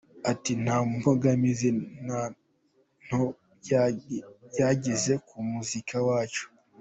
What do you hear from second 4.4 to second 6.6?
byagize ku muziki wacu.